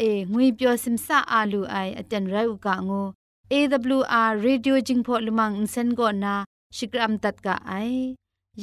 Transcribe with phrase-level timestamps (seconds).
[0.00, 3.02] เองวยเปียวซิมซาอาลูไออาจารย์ไรอุกะงู
[3.52, 6.34] AWR Radio จิงพอลมังอินเซนโกนา
[6.76, 7.72] ชิกรัมตัดกะไอ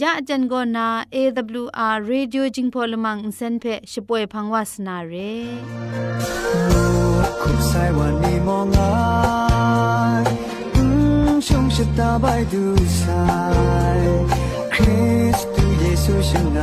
[0.02, 5.14] ยะอาจารย์โกนา AWR Radio จิงพอลมังอินเซนเพช่วยพังวาสนาเร
[7.42, 8.78] คุมไซวันนี้มองไง
[11.48, 12.64] ชงชะตาไปดู
[12.98, 13.04] ไซ
[14.73, 15.04] คริ
[15.38, 16.59] สต์เยซูช่างไง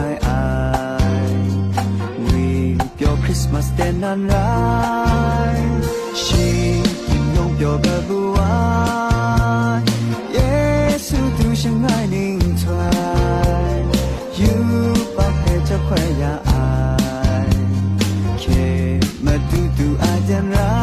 [3.40, 5.60] Christmas den an rai
[6.14, 6.82] Shi
[7.36, 9.80] yong pyo ga buai
[10.36, 13.80] Yesu tu shang ai ning twai
[14.40, 14.56] You
[15.16, 17.48] pa he cha khwai ya ai
[18.42, 18.60] Ke
[19.24, 20.79] ma du du a jan rai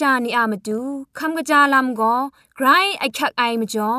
[0.00, 0.80] ชานีอามาดู
[1.18, 2.14] คำกระจาลำก็
[2.56, 2.66] ไกร
[2.98, 3.90] ไอคักไอมาจ่อ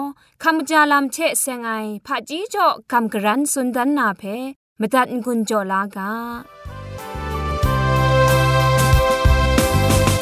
[0.43, 1.71] คำกระจาลำเชะเซงไอ
[2.05, 4.23] ผาจีจ่อคำกระรันสุนดันนาเพ
[4.79, 6.11] มตัดกุญจ่อลากา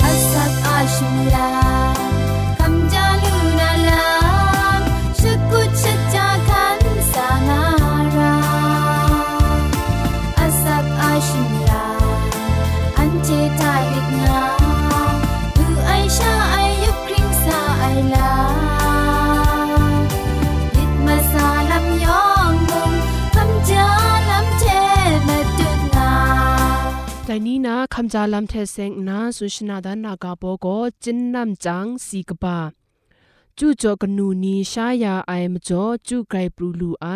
[0.03, 1.58] อัสักอาชิลา
[27.94, 30.66] คำจาลำเทเซงนาสุชนาดานากาโปโก
[31.02, 32.58] จินนำจังสีกบา
[33.58, 37.06] จูจ่อกนูนีชายาไอมจ่อจูไกรปรูลูไอ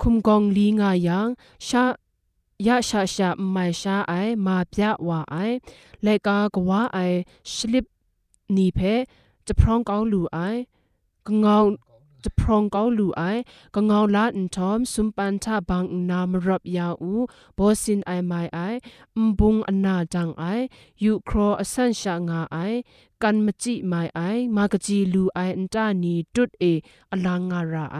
[0.00, 1.28] คุมกองลีงายัง
[1.66, 1.84] ชา
[2.66, 4.12] ยะชาชาไม่ชาไอ
[4.46, 5.36] มาพยาวาไอ
[6.02, 6.98] เลกากว่าไอ
[7.52, 7.84] สลิป
[8.56, 8.78] นีเพ
[9.46, 10.38] จะพร้องเกาลูไอ
[11.26, 11.64] กงาว
[12.24, 13.22] จะพรองเกาลูไอ
[13.74, 17.12] ก็เงาลาอินทอมสุมปันทาบางนามรับยาอู
[17.56, 18.58] บอสินไอไมไอ
[19.26, 20.44] มบุงอนาจังไอ
[21.02, 22.56] ยูครออสันชางาไอ
[23.22, 24.20] กันมจิไมไอ
[24.56, 26.64] มากจีลูไออันตานีตุดเอ
[27.10, 27.98] อลางาราไอ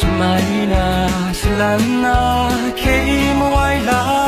[0.00, 4.19] اسمعينا أهلنا كي مويلنا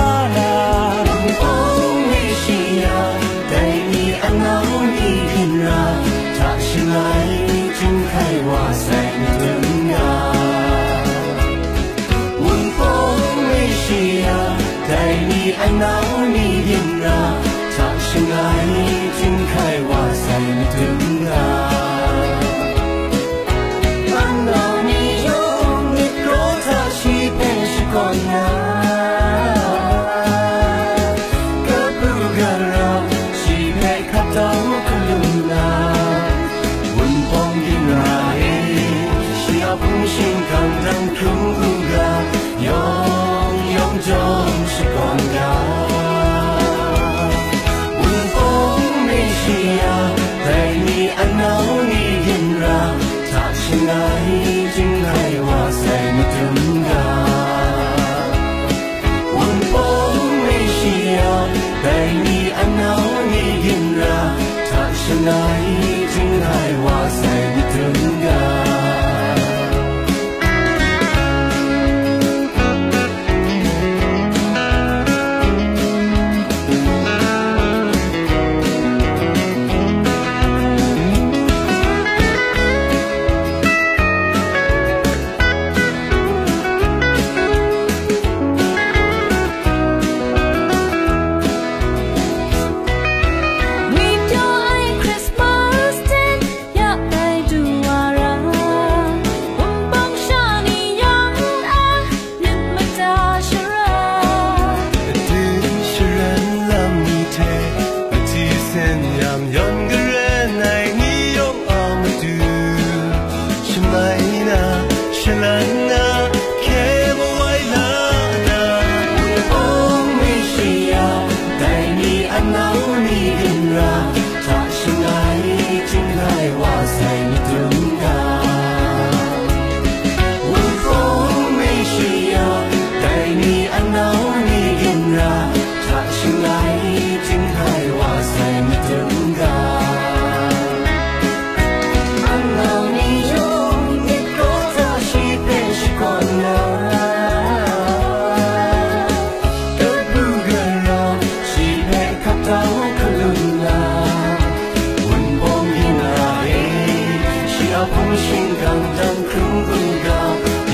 [157.86, 158.28] 不心
[158.62, 158.64] 刚
[158.96, 159.30] 正苦
[159.66, 159.70] 不
[160.04, 160.10] 高，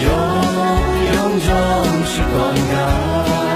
[0.05, 0.07] 永
[1.15, 1.49] 永终
[2.05, 3.48] 是广告。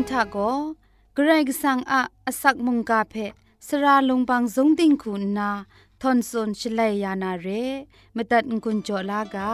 [0.00, 0.36] นทะโก
[1.14, 3.14] เกรกสังอะอสักมุงกาเพ
[3.66, 5.50] สระลงบางสงติงคุณนา
[6.00, 7.48] ทอนซนชลัยยานาเร
[8.16, 9.50] มตัดกุญจลากา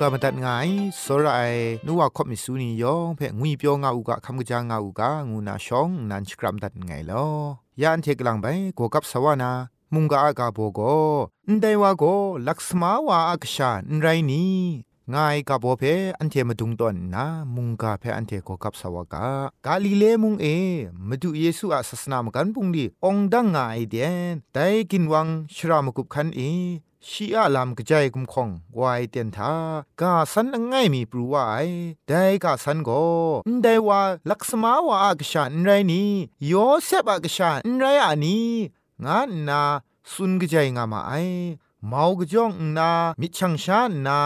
[0.00, 0.68] กามาตัดงาย
[1.02, 1.54] สราย
[1.86, 7.26] นัวคบมิสูนียองเพ่งุยเปียวงาอุกะคำกะจางาอุกะงูนาชองนันชกรัมตัดไงลอ
[7.82, 8.46] ยานเทกลังไป
[8.78, 9.50] กกับสวานา
[9.94, 10.80] มุงกาอากาโบโก
[11.48, 12.04] นไดวาโก
[12.48, 14.54] ลักษมาวาอักชานไรนี้
[15.14, 15.82] ง่ายกับโบเพ
[16.18, 19.26] อันเทมาดุงตอนนะมุงกาเพอันเทโกกับสวากา
[19.66, 20.46] กาลิเลมุงเอ
[21.08, 26.40] มาดูเยซูอาศาสนามกันปุงดีองดังง่ายเดียนแต่กินวังชรามกุบคันเอ
[27.08, 28.48] ชีอาลามกระจายกุมคง
[28.80, 29.52] วายเตียนทา
[30.00, 31.66] กาสันง่ายมีปรูวาย
[32.08, 32.90] ได้กาสันโก
[33.62, 36.10] ได้ว่าลักษมาวาอากชานไรนี้
[36.46, 36.52] โย
[36.84, 38.48] เซบอากชานไรอันนี้
[39.04, 39.62] งานนา
[40.12, 41.12] สุนกระจายงามาไอ
[41.88, 44.18] เมากระจ่องนามิชังชานนา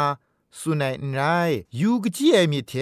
[0.60, 1.50] สุนัยนาย
[1.80, 2.72] ยูกจีเอมีเท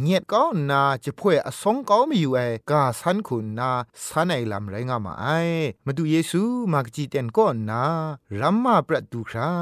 [0.00, 2.38] เงียดก้าวนาจะพ่วยอสงก้าม่อยู่ไอ
[2.70, 3.70] กาสันคุณนา
[4.06, 5.26] สันไอลำไรงามาไอ
[5.86, 6.42] มาดูเยซู
[6.72, 7.84] มากจีเต็นก้อนนา
[8.40, 9.52] รัมมาประตูครา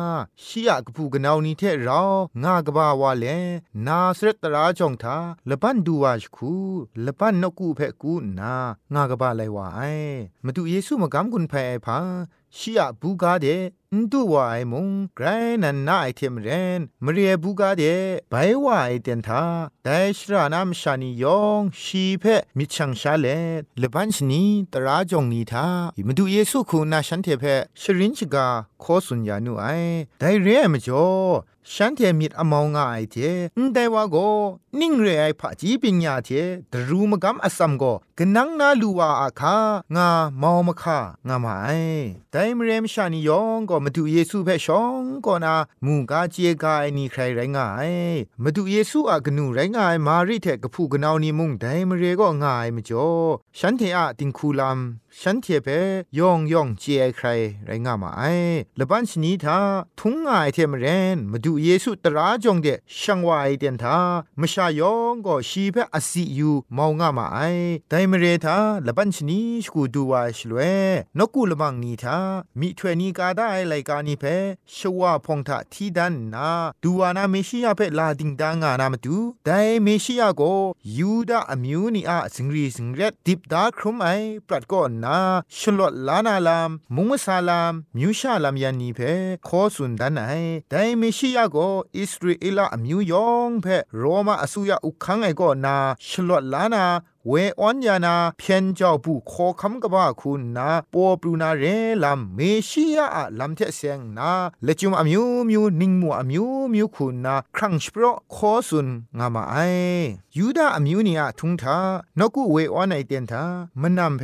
[0.44, 2.02] ชียกพูกนาวนี้เทเรา
[2.44, 3.26] งากบาวาเล
[3.86, 5.16] นาสรตราจงทา
[5.48, 6.52] ละปันดูวาชคู
[7.04, 8.54] ละปันนกูเพกูนา
[8.94, 9.80] งากบาไลวาไอ
[10.44, 11.98] มาดูเยซูมากำกุนเพอพา
[12.58, 13.46] ชียบูกาเด
[13.94, 15.26] นดูวาไอมุงไกร
[15.62, 16.48] นันนาไอเทมเร
[16.78, 17.82] นมเรียบูกาเด
[18.30, 18.34] ไป
[18.64, 19.44] ว่าไอเดนทา
[19.84, 22.24] แต่ชรานามชานิยองชีเพ
[22.58, 23.26] มิชังชาเล
[23.78, 25.66] เลบันชนีตราจงนีทา
[26.06, 27.44] มาดูเยซูคูนาฉันเทเพ
[27.80, 28.46] ชรินชกา
[28.80, 29.64] โคสุญญานุไอ
[30.18, 31.06] แต่เรียมจ่อ
[31.72, 33.16] ฉันเทมิดอมองง่ายเท
[33.58, 34.16] นแต่ว่าโก
[34.80, 36.28] นิ่งเรไอผาจีปิญญาเท
[36.72, 37.84] ดรูมกำอสัมโก
[38.18, 39.58] กนังนาลูวาอาคา
[39.96, 40.08] งา
[40.42, 41.68] มาวมคางามาไอ
[42.30, 45.54] แต่มเรมชานิยองก็มาดูเยซูเพ่ชองก็นา
[45.84, 47.92] มูกาเจกาไอนี่ใครไรงาย
[48.42, 53.08] มาดูเยซูอากนูไรงายมาริเทกผู้กนาวนี่มุงแต่มเรก็ง่ายมจ่อ
[53.58, 54.78] ฉันเทอะติงคูลัม
[55.20, 55.68] ฉันเทเป
[56.18, 57.26] ยองยองเจไอใคร
[57.66, 58.22] ไรงามาไอ
[58.78, 59.58] ละบันชนีทา
[59.98, 62.68] ทุงง่ายเทมเรนมาดูเยซูตราจงเด
[63.00, 63.98] ช่างวายเดนทา
[64.40, 67.38] มชายองก็ชีเพอสิยูมาวงามาไอ
[67.90, 70.58] ไดมเรทาละบัญชนีสกูดูวาชลเว
[71.18, 72.18] นกูละบังนีทา
[72.60, 74.24] มิถวยนีกาได้ไลกานีเพ
[74.74, 76.50] ชวาพงทะทีดันนา
[76.82, 79.50] ดูวานาเมชิยาเพลาดิงดางานามตูได
[79.82, 80.42] เมชิยาโก
[80.98, 84.08] ยูดาอมิวนีอาสิงรีสิงเรดดิบดาครุมไอ
[84.46, 85.18] ปรัดก่อนนา
[85.58, 89.00] ชลอดลานาลามมุงซาลามมิวชาลามยันนีเพ
[89.46, 90.32] ขอสุนดันไอ
[90.70, 91.56] ไดเมชิยาโก
[91.96, 95.76] อิสราเอลอมิวยองเพโรมาอสุยาอุคังไอก็นา
[96.08, 96.84] ฉลวดลานา
[97.28, 101.64] เวออนยานาเพียนเจ้าผู้ขอคำกบ้าคุณนาปอปรูนาเร
[102.02, 102.38] ลัมเม
[102.68, 103.06] ชิยา
[103.38, 104.30] ลัมเทเซงนา
[104.64, 108.04] เลจุมอมิวมิวนิงมัวอมิวมิวคุณนาครั้งสปร
[108.34, 108.86] ขอสุน
[109.18, 109.56] งามาไอ
[110.36, 111.78] ยูดาอมิวเนียทุงทา
[112.18, 113.42] นกูเวออนไอเตียนทา
[113.80, 114.22] มนนำเพ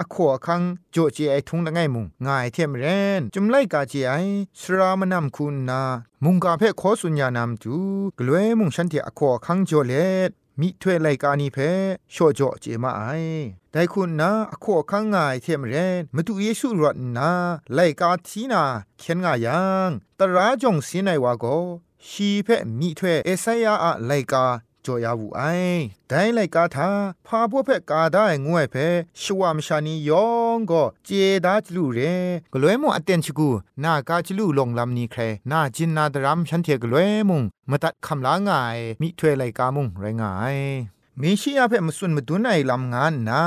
[0.00, 2.84] อขวคังโจเจไอทุงละไงมุงง่ายเทมเร
[3.20, 4.12] นจุมไลกาเจไอ
[4.60, 5.80] สรามนำคุณนา
[6.24, 7.74] มุงกาเพขอสุญญานำจู
[8.18, 9.94] กลวยมุงฉันเทอขวคังโจเล
[10.60, 11.58] มิถวยไลกานีเพ
[12.12, 13.02] โชโจเจมาไอ
[13.72, 14.32] แต่คุณนะ
[14.74, 17.32] อข้างง่ายเทมเรนมาดูเยซูรอดนา
[17.74, 18.64] ไลกาทีนา
[18.98, 21.44] เขียนง่ายยังตราจงสินไอวาโก
[22.08, 22.48] ชีเพ
[22.78, 24.44] มิถวยเอไซยาอะไลกา
[24.88, 25.42] จ่อยาวูไอ
[26.08, 26.90] แต่ไลกาทา
[27.26, 28.76] พาพวกเพกาได้งวยเพ
[29.22, 30.26] ชวามชานียอ
[30.56, 31.10] งก็เจ
[31.44, 32.00] ดาจลูเร
[32.52, 33.50] กล้วยมงอเตนชกู
[33.84, 40.56] นากาจลูลงลำนี้ใครนาจินนาดรัมฉันเทกล้วยมุงมาตัดคำลางายมิถวยไลกามุงไรงาย
[41.20, 43.42] มีชีอาเพมสุนมาดูนไอลำงานนา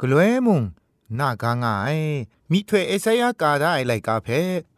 [0.00, 0.62] กล้วยมุง
[1.18, 1.98] นากางาย
[2.50, 4.28] มิถวยเอสยากาได้ไลกาเพ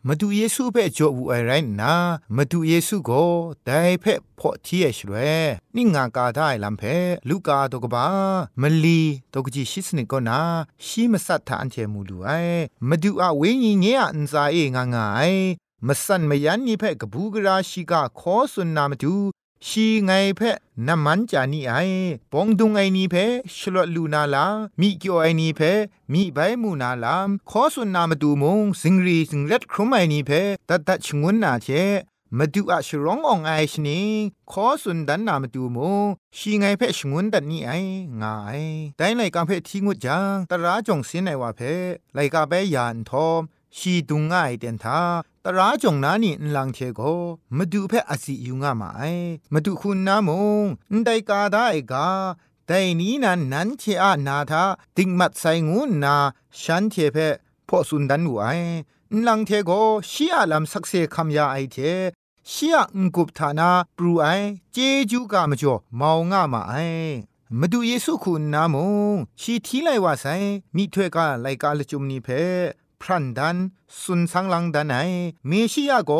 [0.06, 1.94] มาดูเยซูเพ่จวูไอไรนา
[2.36, 3.10] มาดูเยซูโก
[3.64, 5.14] ได้เพ่พอที่เอชเว
[5.76, 6.82] นี่งากาได้ลำเพ
[7.28, 8.06] ลูกาตกบา
[8.60, 10.40] มลีตกจิชิสนิกนา
[10.86, 12.28] ชีมสัตถานเทมูลูไอ
[12.88, 15.32] มาดูอาเวงีเงียอันซาเองางาย
[15.86, 19.14] มสันมยันนี่เพ่กบูกราชิกาขอสุนนามาดู
[19.66, 21.74] ชีไงเพะน้ำมันจานี่ไอ
[22.32, 23.16] ปองดุงไอนี่เพ
[23.56, 24.46] ชลลูนาลา
[24.80, 25.60] มีเกียวไอนี่เพ
[26.12, 30.30] มีใบมูนาลามขอสุนนามาดูมงสิงรีสิงเล็ดครุมไอนี่เพ
[30.68, 31.68] ตัดตัดชงวนนาเช
[32.36, 34.00] มาดูอะชร้ององไอชนิ
[34.50, 37.70] ขอสุนดันนามาดูมงชีไงเพะชงวนดันนี่ไอ
[38.22, 38.60] งาย
[38.96, 43.40] แต่ในกาเพทิงุจังตราจงสินไอว่าเพะไลกาเปยานทอม
[43.76, 45.00] ชีดุงง่ายเดนทา
[45.44, 47.00] ตราจงนานี่นลังเทโก
[47.56, 49.02] มาดูเพ่อสิยุงามาไอ
[49.52, 50.30] มาดูคุณนาม
[50.62, 52.08] งนไดกาได้กา
[52.66, 54.64] แต่นี้นั้นนั้นเชอานาทา
[54.96, 56.16] ติงมัดใสงูนา
[56.60, 57.16] ฉันเทเพ
[57.68, 58.46] พอสุนดันหวไอ
[59.12, 59.70] นลังเทโก
[60.10, 61.76] ชีอาลำสักเซคำยาไอเท
[62.50, 64.26] ชียงกุบฐานาปรูไอ
[64.72, 64.76] เจ
[65.10, 66.74] จูกามจ่อมาวงามาไอ
[67.58, 68.76] มาดูเยซูคุณนาม
[69.14, 70.26] งชีทีไลว่าไซ
[70.76, 72.28] มีถ้วยกาไลกาลจุมนีเพ
[73.02, 73.56] พรันดัน
[74.02, 74.96] สุนสังลังดันไอ
[75.48, 76.12] เมชิยาโก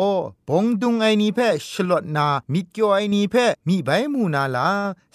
[0.47, 1.39] บงดุงไอนีเพ
[1.71, 3.35] ชลดนามิเกียวไอนีเพ
[3.67, 4.67] มีใบมูนาลา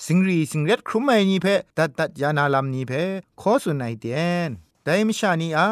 [0.04, 2.92] สิงรีสิงเร็ดครุมไอนีเพตัดตัดยานาลามนีเพ
[3.40, 4.50] ขอสุนไอเดียน
[4.84, 5.68] ไดมชานีอา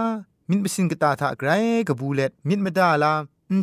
[0.48, 1.50] มินบสินกตาทาไกร
[1.88, 3.14] กบูเลตมิดมดาลา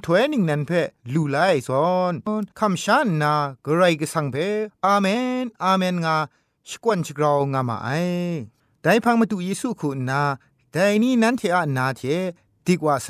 [0.06, 0.72] ถวยนิงนันเพ
[1.14, 2.14] ลูไลซอน
[2.60, 3.34] คำชานนา
[3.66, 4.36] กรไรกสังเพ
[4.86, 5.08] อาเม
[5.44, 6.18] นอาเมนงา
[6.70, 7.90] สกวนชกราวงามาไอ
[8.84, 10.22] ได้พังมาตุเยซูคุณนา
[10.72, 12.02] แต่นี้นั้นเทอะนาเท
[12.66, 13.10] ดีกว่าไซ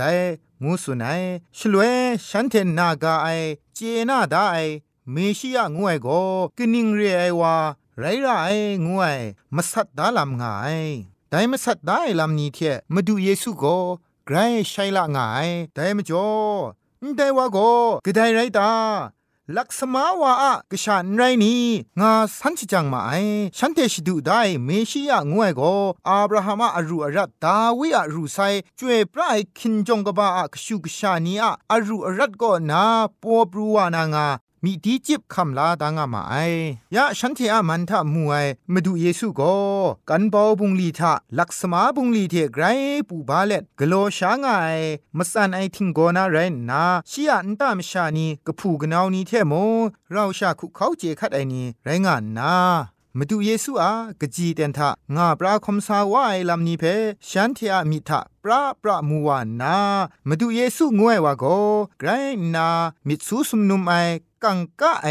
[0.64, 1.22] งูสุนัย
[1.58, 1.94] ชลวย
[2.30, 3.28] ฉันเทนากาไอ
[3.76, 4.58] เจนาดาไอ
[5.12, 6.08] เมชิยะงวยโก
[6.58, 7.56] กนิงเรไอวา
[8.00, 8.52] ไรไรไอ
[8.88, 9.20] งวย
[9.56, 10.80] มาสัตดาลำงาย
[11.30, 12.60] แต่มาสัตได้ลำนี้เท
[12.94, 13.64] มาดูเยซูโก
[14.26, 14.38] ไกร
[14.70, 16.28] ใช่ละงายแต่มาจ่อ
[17.18, 17.58] แต่ว่าโก
[18.06, 18.72] กระได้ไรตา
[19.58, 21.64] ลักษมาวาอะกษันไรนี้
[22.00, 23.12] งาสันชิจังมาไอ
[23.58, 25.62] ฉันเตชิดูได้เมชิยะงวยโก
[26.08, 28.38] อาบราฮัมอรูอารัตดาวิอารูไซ
[28.80, 32.84] จวยปรายคินจงกบาอะกชูกชานีอะอารูอารัตก็นา
[33.22, 34.28] ปัวปรูวานางา
[34.64, 36.36] มีดีจิบคำลาดางามาไอ
[36.96, 39.56] ยะฉันเทอามันทะมวยมาดูเยซูก็
[40.10, 42.64] กันบอบุงลีทะลักษมาบุงลีเทไกร
[43.10, 44.48] ปูบาเล็ดกโลชางไง
[45.18, 49.54] มาสันไอทิงโกนาไรนนาชียอันตามชานีกะผูกนาวนีเทโม
[50.12, 52.54] เราชาคุเขาเจคัดไอนีไรงานนา
[53.18, 56.84] มาดูเยซูอากะจีเตนทะงาปราคมสาวายลำนี้เพ
[57.30, 59.78] ฉันเทอามิทะปราปรามูวานนา
[60.28, 61.46] มาดูเยซูงวยวาโก
[62.00, 62.10] ไกร
[62.56, 62.68] นา
[63.08, 63.94] มิดซูสุมนุมไอ
[64.44, 65.08] กังกะไอ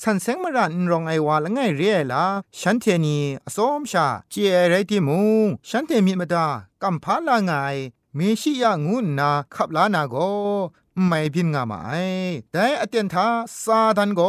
[0.00, 2.24] สันเซงมรันรองไอวาละไงเรียละ
[2.58, 3.16] ฉันเทนี
[3.46, 4.34] อสมชาเจ
[4.68, 6.46] ไรติมุงฉันเทมิมดา
[6.82, 7.52] กัมพาลาไง
[8.14, 10.16] เมชิยางุนนาขับลานาโก
[11.06, 11.92] ไม่พินงามาไอ
[12.52, 13.26] แต่อเตียนทา
[13.62, 14.20] ซาดันโก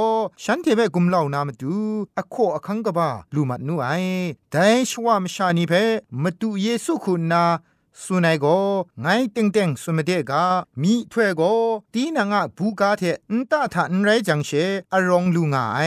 [0.43, 1.75] ฉันเทเบกุมเล่านามาดู
[2.17, 3.87] อโคอคังกบาลูมัดนูไอ
[4.51, 5.73] แต่ชวามชานีเพ
[6.23, 7.43] มาดูเยซูคุณนา
[8.01, 8.45] สุนัยโก
[9.01, 10.43] ไงเต็งเต็งสุมเดกา
[10.81, 11.41] มีถ้วยโก
[11.93, 14.49] ตีนางะบูกาเทนตาทานไรจังเช
[14.91, 15.79] อรองลุงไอ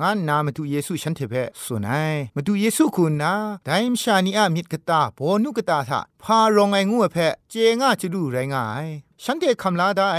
[0.00, 3.32] งานนามาดูเยซูฉันเทเพสุนัยมาดูเยซูคุณนา
[3.64, 7.16] ไดมชานีอามิดกตาโบนุกตาทะพารองไองูเพ
[7.50, 8.86] เจงะจะดูไรงาย
[9.26, 10.10] ฉันเดคำลาได้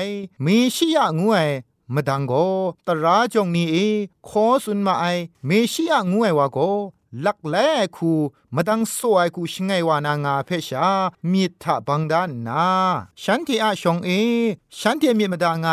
[0.45, 1.37] มีชิยะงูไอ
[1.93, 2.33] มดังโก
[2.87, 3.77] ตราจงนี้เอ
[4.27, 5.05] ขอสุนมาไอ
[5.45, 6.57] เมชิยะงูไอวาโก
[7.25, 7.55] ลักแล
[7.95, 8.11] คู
[8.55, 10.89] มดังสวยคูชงไงวานางาเพชา
[11.31, 12.65] มีทะบังดานนา
[13.21, 14.09] ฉันที่อาชงเอ
[14.79, 15.67] ฉันที่มีมดางไง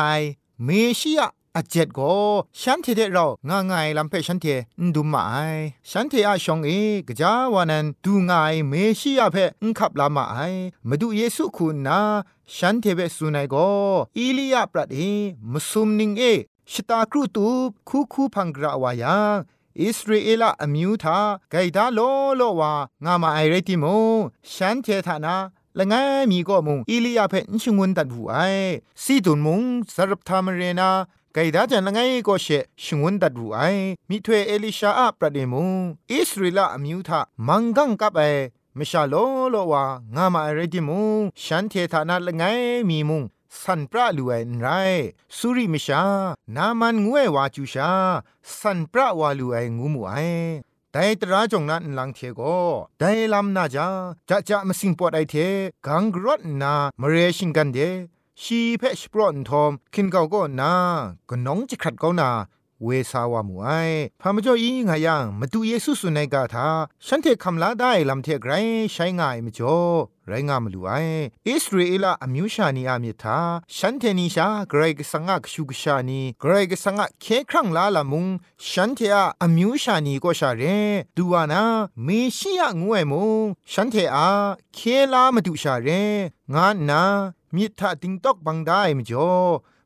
[0.65, 0.69] เม
[1.01, 2.15] ชิยะ อาเจ็ดก็
[2.61, 4.47] ฉันเทเดเราง่ายง่ายลำเพฉันเท
[4.81, 5.35] นดูมาไอ
[5.91, 6.71] ฉันเทอาชองเอ
[7.09, 10.37] กะจาวานันดูง่ายเมชิยาเพนขับลามาไอ
[10.89, 12.01] มาดูเยซูคุณนา
[12.57, 13.71] ฉันเทเบสุนัยก็
[14.17, 14.99] อีลียาปรัดเอ
[15.53, 16.23] มสุมนิงเอ
[16.73, 17.49] ชตากรุตู
[17.89, 19.39] คูคูพังกราวายัง
[19.81, 21.19] อิสราเอลอมิวทา
[21.51, 22.01] ไกดาโล
[22.37, 22.73] โลวา
[23.05, 23.85] งามาไอเรติโม
[24.53, 25.37] ฉันเทธานา
[25.79, 25.95] ละไง
[26.31, 28.37] มีก็มุงอิลียาเพนชงวนตัดหูไอ
[29.03, 29.61] ซีตุนมุง
[29.95, 30.91] สรับทามเรนา
[31.35, 32.47] ไกดาจันละไงก็เช
[32.85, 33.61] ชงวนตัดหูไอ
[34.09, 35.65] มิถวยเอลิชาอะประเดมุ
[36.13, 38.21] อิสราเอลอมิวทามังกังกับไอ
[38.79, 39.15] มชาโล
[39.51, 41.01] โลวางามาไอเรติมุ
[41.45, 42.43] ฉันเทธานาละไง
[42.89, 43.23] มีมุง
[43.63, 44.67] สันปราลูไอนไร
[45.37, 46.03] สุริมชา
[46.57, 47.91] นามันงวยวาจูชา
[48.59, 50.13] สันปราวาลูไองูมูไอ
[50.93, 52.41] แต่ตราจงนั้นหลังเทโก
[52.99, 53.89] แต่ลำนาจา
[54.29, 55.35] จะจะมาสิงปอดไอเท
[55.87, 57.79] กังกรดนามเรชิงกันเด
[58.43, 60.75] ชีเพชปรอนทอมคินเกาก็นา
[61.29, 62.31] ก็น้องจะขัดเกานา
[62.85, 63.69] เวสาวามูไอ
[64.21, 66.69] พามจ่อยิงหายังมาดูเยซูสุนัยกาทา
[67.07, 68.53] ฉันเทคำลาได้ลำเทไกร
[68.93, 69.79] ใช้ง่ายมจ่อ
[70.29, 70.91] ไรงามลูไอ
[71.49, 73.39] อิสราเอลอมิวชานีอามิทา
[73.77, 78.27] ฉันเทนิชาเกรกสังกชูกชานีเกรกสังกเคครั้งลาละมุง
[78.69, 80.63] ฉันเทอาอมิวชานีก็ชาเร
[81.17, 81.63] ดูวานา
[82.05, 84.29] เมชิยงวยมุงฉันเทอา
[84.75, 84.79] เค
[85.13, 85.89] ลามาดูชาเร
[86.55, 87.05] งานนา
[87.55, 89.31] มิทาติงตอกบังได้มจ่อ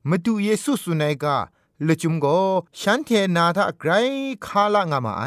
[0.09, 1.37] มาดูเยซูสุนัยกา
[1.87, 2.27] ลจุมโก
[2.81, 3.91] ฉันเทนาทะไกร
[4.47, 5.25] คาละงามาไอ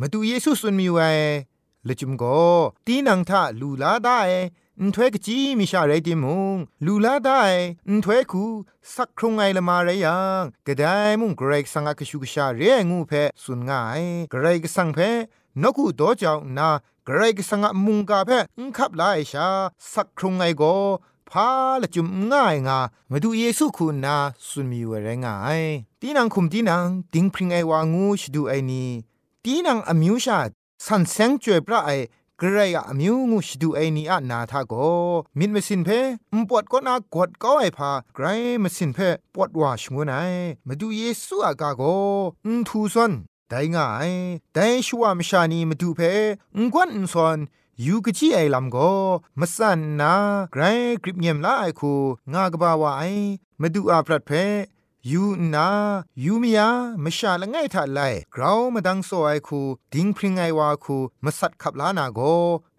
[0.00, 0.98] มาดูเยซูสุนมีไว
[1.88, 2.24] ลจุมโก
[2.86, 4.20] ตีนังทะลูลาได้
[4.80, 7.40] อันถวยกจีมิชาไรติมุงลูลาได้
[7.88, 8.44] อันถวยคู
[8.94, 10.84] สักครงไงละมาไรยังกระได
[11.20, 14.98] มุงเกรกสังกชูกชาเรงูเพสุนง่ายเกรกสังเพ
[15.62, 16.68] นกูโตเจ้านา
[17.04, 19.48] เกรกสังกมุงกาเพอุคับลายชา
[19.92, 20.62] สักครงไงโก
[21.32, 21.48] พา
[21.82, 22.78] ละจุมง่ายงา
[23.10, 25.62] มาดูเยซูคุณนาสุนมีวะไรงาย
[26.00, 28.84] ตีนังคุมตีนังติงพริงไอวางูชดูไอนี
[29.44, 30.38] ตีนังอมิวชา
[30.84, 31.90] สันเซงจวยพระไอ
[32.40, 34.72] กระไรอะมิวงูชดูไอนีอะนาทาโก
[35.38, 35.98] มิดมสินเพอ
[36.34, 38.24] มปวดก็นากดก็ไอพาไกร
[38.62, 38.98] มสินเพ
[39.34, 40.16] ปวดว่าชงวนไอ
[40.66, 41.82] มาดูเยซูอากาโก
[42.44, 43.12] อุทูซอน
[43.48, 44.10] ได้ง่าย
[44.54, 46.00] แต่ชัวมชานีมาดูเพ
[46.56, 47.38] งกวนอุซอน
[47.86, 48.92] ยูกะจีไอลำก็
[49.40, 50.14] มสันนา
[50.52, 50.62] ไกร
[51.02, 51.92] กริบเงียมลาไอคู
[52.32, 53.02] งากบาวาไอ
[53.60, 54.30] มาดูอาพรัดเพ
[55.10, 55.22] ยู
[55.54, 55.68] นา
[56.24, 56.68] ยูมียา
[57.02, 58.00] มชาละไงทัดไล
[58.34, 59.60] กราวมาดังโซไอคู
[59.92, 62.20] ดิงพริงไอวาคูมาสัดขับลานาโก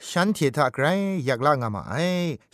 [0.10, 0.86] ฉันเททาไกร
[1.26, 1.96] อยากลางามาไอ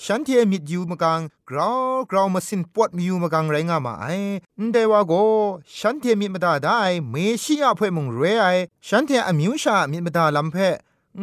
[0.04, 4.06] ฉันเทมิดยูมกังกราวกราวมาสินปวดมิวมกังไรงามาไอ
[4.72, 5.14] เดวาโก
[5.78, 6.80] ฉันเทมิดมาดาได้
[7.10, 8.46] เมชิยาเพ่มงเรไอ
[8.88, 10.58] ฉันเทอมิวชามิดมาดาลำเพ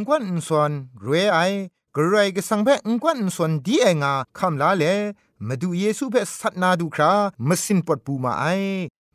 [0.01, 0.71] งวนส่วน
[1.05, 1.39] รวยไอ
[1.97, 2.69] กระไรก็สังเพ
[3.03, 4.85] งวนส่วนดีเองาคำลาเล
[5.47, 7.13] มาดูเยซูเพสัตนาดูครา
[7.49, 8.45] มาสินปดปูมาไอ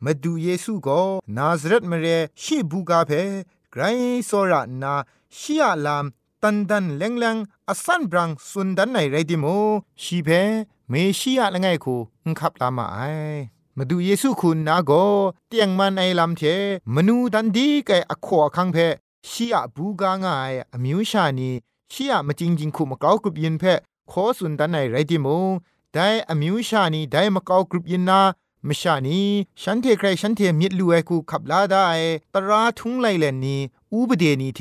[0.04, 1.00] มาดูเยซูก็
[1.36, 2.06] นาซเรตมาเร
[2.42, 3.10] ชีบูกาเพ
[3.72, 3.82] ไกร
[4.26, 4.94] โซระนา
[5.38, 6.04] ชียลาม
[6.42, 7.36] ตันดันเลงเลง
[7.68, 9.44] อสันบรังสุนดันในไรดิโม
[10.02, 10.28] ชีเพ
[10.88, 12.98] เมชียละไงคูอุคับตามาไอ
[13.76, 14.90] มาดูเยซูคุณนาโก
[15.48, 16.42] เตียงมันไอลำเท
[16.94, 18.78] มนูดันดีแกอขอคังเพ
[19.28, 21.50] ชียบูกางายอมิวชานี
[21.92, 23.64] ชียมาจริงจริงคุมกาวกรุบยินเพ
[24.10, 25.26] ขอสุนดันในไรดิโม
[25.94, 28.20] ได้อมิวชานีได้มาเกากรุบยินนา
[28.68, 29.20] มชานี
[29.62, 31.86] ฉันเทใครฉันเทมิดลูไอคูขับลาได้
[32.34, 33.56] ตราทุงไลเลนนี
[33.92, 34.60] อูบเดนีเท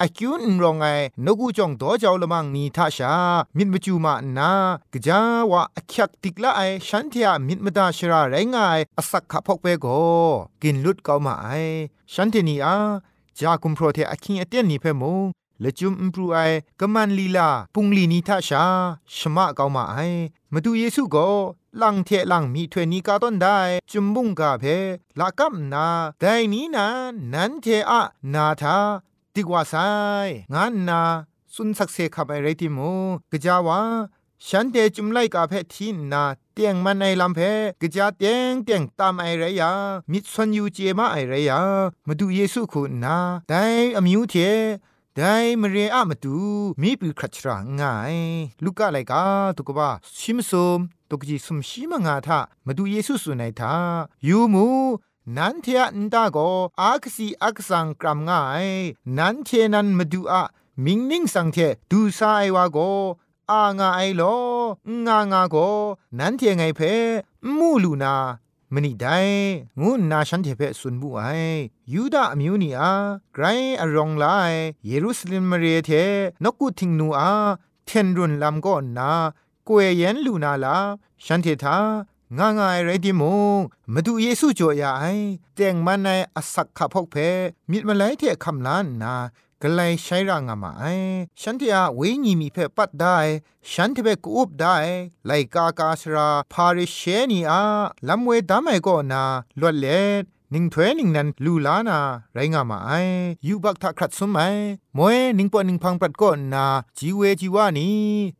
[0.00, 0.84] อากิวนรองไง
[1.24, 3.12] นกูจองดอเจ้าละมังนีทาชา
[3.56, 4.52] มิดมจูมาอนา
[4.92, 9.86] กะจาวะอคักติกละไอฉันเทียมิดมดาชราไรงายอสักขะพกเปโก
[10.62, 11.48] กินลุดเกามาไอ
[12.14, 12.76] ฉันเทนีอา
[13.40, 15.26] จากุมโปรเทอคิงเอเตนนีเพมง
[15.62, 16.38] ละจุมอิมพรูไอ
[16.80, 18.64] กะมันลีลาปุงลีนีทาชา
[19.16, 19.98] ชมะเกามาไอ
[20.52, 21.16] มาดูเยซูโก
[21.80, 23.58] ลังเทลังมีถวยนีกาต้นได้
[23.90, 24.64] จุมบุงกาเพ
[25.18, 25.86] ละกัมนา
[26.20, 26.86] แต่นี้นา
[27.32, 28.02] นันเทอะ
[28.34, 28.76] นาทา
[29.34, 29.74] ติกว่าไซ
[30.54, 31.00] งานนา
[31.54, 32.90] สุนสักเซขับไอไรติมู
[33.30, 33.80] กะจาวา
[34.46, 36.22] ฉันเตจุมไลกาเพทีนา
[36.58, 37.40] ตียงมันในลำเพ
[37.80, 39.72] กะจาเตียงเตียงตามไอไรยา
[40.12, 41.60] มิสวนยูเจมาไอไรยา
[42.06, 43.16] มาดูเยซูคุณนา
[43.48, 43.62] แต่
[43.96, 44.34] อมิวเท
[45.16, 46.36] ได้มเรียอะมาดู
[46.80, 48.14] มีปีครัชรางาย
[48.64, 49.22] ลูกอะไรกา
[49.56, 53.74] ตุกบะชิมซมตุกจีสมชิมงาทามาดูเยซูสุนัยทา
[54.26, 54.66] ยูมู
[55.36, 56.38] นันเทียนตาโก
[56.80, 58.66] อากสีอักสังกรัมง่าย
[59.18, 60.42] นันเทนันมาดูอะ
[60.84, 61.58] มิงนิ่งสังเท
[61.90, 62.78] ดูซาไอวาโก
[63.50, 64.22] อางาไอโล
[65.06, 65.56] งางาโก
[66.18, 66.80] นันเทไงเพ
[67.58, 68.14] มูลูนา
[68.72, 69.18] มนี่ได้
[69.80, 71.22] งูนาฉันเทเพสุนบุไอ
[71.92, 72.92] ยูดาอมิวนีอา
[73.34, 73.44] ไกร
[73.80, 74.24] อรองไล
[74.86, 75.90] เยรูซาเล็มมเรเท
[76.44, 77.32] นกุทิงนูอา
[77.86, 79.10] เทนรุนลำก็นา
[79.68, 80.76] กวยเย็นลูนาลา
[81.24, 81.76] ฉันเทธา
[82.38, 83.22] งางายไรดิม
[83.58, 83.60] ง
[83.92, 85.04] มาดูเยซูจ่อยาไอ
[85.54, 87.16] แต่งมันในอสักขะพกเพ
[87.70, 89.14] มิดมาไลเทคำลานนา
[89.64, 90.84] กลายใช้ร่างมาไอ
[91.42, 93.16] ฉันที่อาเวญีมีเพปัดได้
[93.72, 94.76] ฉันที่เปกูบได้
[95.26, 97.00] ไลกากาสรา พาริเช
[97.32, 97.62] นีอา
[98.08, 99.24] ลำเวดามไอก็นา
[99.60, 101.98] ลวดเล็ด นิงถ้วยนิงนันลูลานา
[102.34, 102.90] ไรงามาไอ
[103.46, 104.54] ยูบักทักครัดสมัย
[104.96, 106.66] มวยนิงปอนิงพังปรัดก็นา
[106.98, 107.90] จีเวจีวานี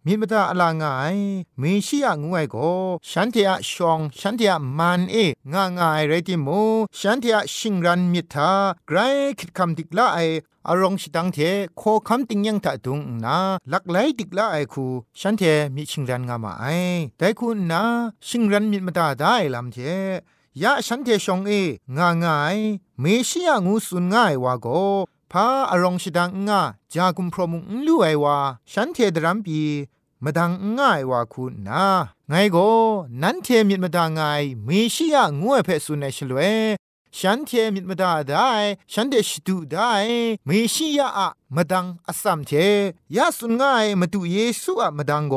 [0.05, 1.16] มีมตาอลางาย
[1.59, 2.71] เมชิอะงวยก็
[3.11, 5.16] ฉันเทียชองฉันเทียมันเอ
[5.53, 6.49] งางายไรติโม
[6.99, 8.51] ฉันเทียชิงรันมิทา
[8.87, 8.99] ไกร
[9.38, 10.21] คิดคำติกละไอ
[10.68, 11.38] อารองชิดังเท
[11.79, 13.38] โคคำติงยังตะดุงนา
[13.73, 14.87] ลักไลติกละไอคู
[15.21, 15.42] ฉันเท
[15.75, 16.66] มีชิงรันงามาไอ
[17.18, 17.83] แต่คุณนา
[18.29, 19.79] ชิงรันมิมตาได้ลำเท
[20.62, 21.53] ยะฉันเทชงเอ
[21.97, 22.57] งางาย
[23.01, 24.66] เมชิยงูสุนง่ายวาโก
[25.33, 26.62] พาอารองชดังงา
[26.94, 28.37] จากุมพรมุงลู่ไอวา
[28.73, 29.61] ฉันเทดรัมปี
[30.25, 31.85] มาดังง่ายวาคุณนา
[32.29, 32.57] ไงโก
[33.23, 36.40] นั้นเทมิดมดางายเมชิยงูเพสุนในชลเว
[37.18, 38.51] ฉันเทมิดมดาได้
[38.92, 39.92] ฉันเดชดูได้
[40.47, 42.53] เมชิยาอะมาดังอสัมเท
[43.16, 45.35] ยาสุนง่ายมาดูเยซูอะมาดังโก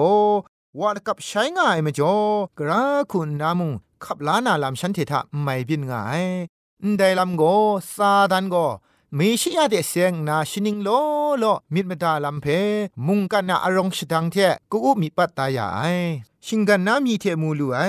[0.80, 2.16] วาดกับใช้ง่ายมาจ่อ
[2.58, 2.82] กระ
[3.12, 3.74] คุณนามุง
[4.06, 6.24] ขับล้านาลำฉันเถทะไม่บินง่าย
[6.98, 7.44] ได้ลำโก
[7.96, 8.56] ซาดันโก
[9.18, 10.90] มีชิยาเดเซงนาชินิงโล
[11.40, 12.46] โลมิดมดาลำเพ
[13.08, 14.36] มุงกันนาอารองชดังเท
[14.72, 15.82] กูอุมีปัตตายาไอ
[16.46, 17.80] ชิงกันนามีเทมูลูไอ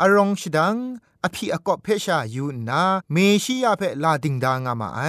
[0.00, 0.76] อารองชดัง
[1.24, 5.00] อภิอกอบเพชาอยู่นาเมชิยาเพลาดิงดางามาไอ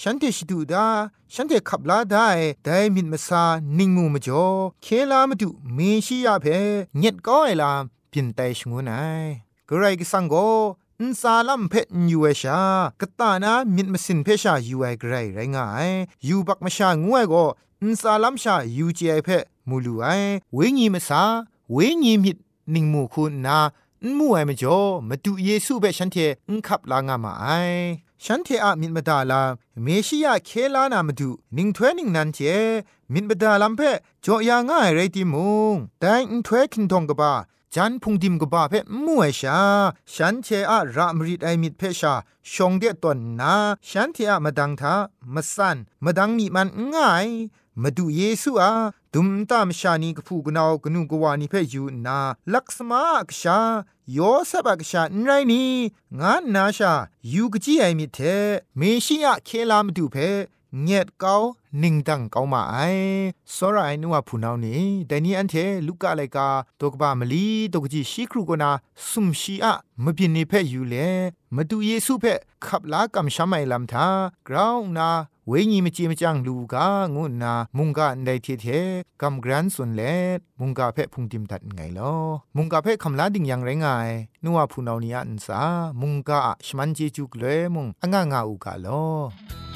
[0.00, 0.86] ฉันเทชิดูดา
[1.34, 2.28] ฉันเทขับลาได้
[2.64, 3.44] ได้มิดมาซา
[3.78, 4.46] นิงมูมจ่อ
[4.82, 6.46] เคลามาดูเมชิยาเพ
[6.98, 10.34] เงียดก้อยลามปินไตชงูไนกระไรกิสังโก
[11.00, 12.60] อินซาลัมเพนยูเอชา
[13.00, 15.88] กตานามิดมสินเพชายูไอไกรไรงาย
[16.28, 17.34] ยูบักมชางวยโก
[17.82, 19.28] อินซาลัมชายูจีไอเพ
[19.68, 20.06] มูลูไอ
[20.54, 21.22] เวงีมสา
[21.72, 22.36] เวงีมิด
[22.74, 23.58] นิงมูคุณนา
[24.18, 26.16] มู่ไอมจ่อมาดูเยซูเบฉันเท
[26.48, 27.46] อุขับลางามาไอ
[28.24, 29.42] ฉันเทอะมิดมาดาลา
[29.82, 32.38] เมชิยาเคลานามาดูนิงถ้วยนิงนันเจ
[33.12, 33.80] มิดมาดาลัมเพ
[34.24, 37.32] จ่อยางง่ายไรติมุงแต่อินถ้วยคินทองกบ้า
[37.76, 39.58] จันพุงดิมกบ้าเพมู่ไอชา
[40.14, 42.14] ฉันเทอะรามริดไอมิดเพชา
[42.52, 43.54] ชงเดตอนนา
[43.88, 44.94] ฉันเทอะมาดังทา
[45.34, 47.28] มาสันมาดังมีมันง่าย
[47.82, 48.72] มาดูเยซูอา
[49.14, 52.18] ดุมตามชานีกพูกนาวกนูกวานิเพยูนา
[52.52, 53.58] ลักษมากชา
[54.12, 55.72] โยเซบักชาไรนี่
[56.20, 56.92] งานนาชา
[57.32, 58.18] ยูกจีไอมิเท
[58.76, 60.16] เมชิยะเคลามดูเพ
[60.80, 61.34] เงียดเกา
[61.82, 62.76] นิงดังเกามาไอ
[63.54, 65.54] สรายนัวผู้นานี่แต่นี้อันเท
[65.86, 66.48] ลูกอะไรกา
[66.80, 68.70] ตกบามลีตกจีชีครูกนา
[69.08, 70.94] สุมชีอะมบินนิเพอยู่เล
[71.54, 72.24] มาดูเยซูเพ
[72.64, 74.06] ขับลากำช้ำไมลำทา
[74.48, 75.10] กราวนา
[75.48, 78.66] เวงีมจีมจังลูกางุนามุงกาในเทเท
[79.22, 80.02] กำกรันสุนเล
[80.60, 82.14] มุงกาเพพุงติมตัดไงลอ
[82.56, 84.10] มุงกาเพคำลาดิ่งยังไรงาย
[84.44, 85.60] นัวผู้นานี่อันสา
[86.00, 89.71] มุงกาชมันเจจุกเลยมุงอ่างงาอุกาลอ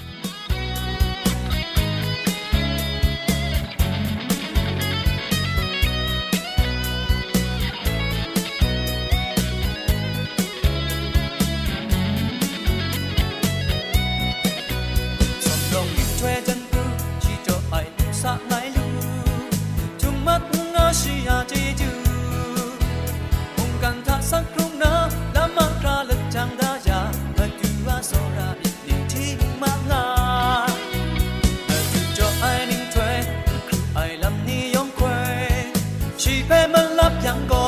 [36.26, 37.08] 西北风呼啦
[37.48, 37.65] 过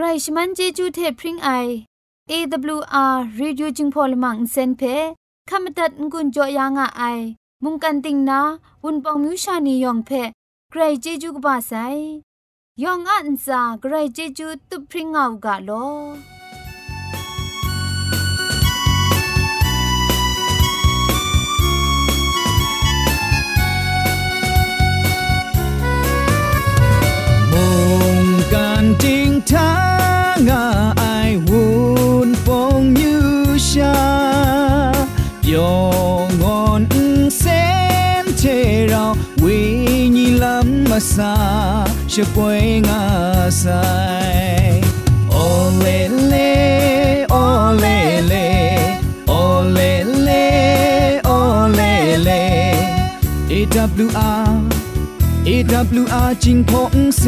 [0.00, 1.50] ครชมันเจจูเทพริงไอ
[2.30, 4.82] AWR Radio จึงพอลมังเซนเพ
[5.48, 7.20] ขามตัดงุนจอยางอ้าย
[7.62, 8.40] มุงกันติงนา
[8.84, 10.10] วุนปองมิวชานียองเพ
[10.70, 11.72] ใครเจจูกบาไซ
[12.82, 16.37] ยองอันซาใครเจจูตุพริงเอากาโลอ
[28.50, 29.70] kan ting ta
[30.46, 30.64] nga
[30.96, 33.20] ai hun phong như
[33.68, 33.96] sha
[35.52, 35.72] yo
[36.38, 36.82] ngon
[37.40, 39.58] sen che rao we
[40.14, 41.32] ni lam ma sa
[42.12, 43.02] she poi nga
[43.62, 44.80] sai
[45.42, 45.44] o
[45.82, 45.98] le
[46.32, 46.50] le
[47.42, 47.44] o
[47.82, 47.98] le
[48.30, 48.46] le
[49.40, 49.42] o
[49.76, 49.92] le
[50.26, 50.44] le
[51.36, 51.38] o
[51.78, 51.92] le
[52.26, 52.42] le
[53.58, 54.77] AWR
[55.50, 57.24] AWR จิงพงเซ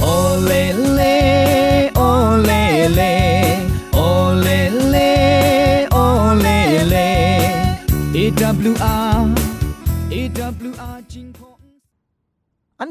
[0.00, 0.04] โอ
[0.44, 0.52] เล
[0.94, 1.00] เล
[1.96, 2.00] โอ
[2.44, 2.50] เล
[2.94, 3.00] เล
[3.94, 3.98] โอ
[4.42, 4.48] เล
[4.90, 4.96] เล
[5.92, 5.96] โอ
[6.40, 6.46] เล
[6.88, 6.96] เล
[8.16, 9.49] AWR AWR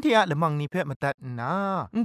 [0.09, 1.53] ทียละมังนิเพ่มาตัดนา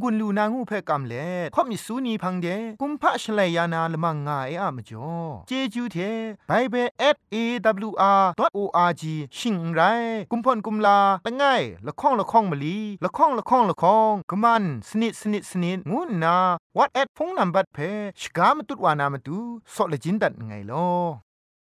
[0.00, 2.46] งุนลูนางูเพ่กำเล่ข่อมิสูนีพังเด
[2.80, 5.10] กุมพะชเลยานาละมังงาเออะมจ่อ
[5.48, 5.96] เจจูเท
[6.48, 6.88] ไบเบิล
[7.34, 9.02] @awr.org
[9.38, 9.80] ชิงไร
[10.30, 11.44] กุมพ่นกุมลาละไง
[11.86, 16.36] ละข้องละข้องมะลีละข้องละข้องละข้องกะมันสนิดสนิดสนิดงูนา
[16.76, 17.78] what at พงนัมบัดเพ
[18.20, 19.38] ชกามตุดวานามตุ
[19.74, 21.23] ซอเลจินดัดไงลอ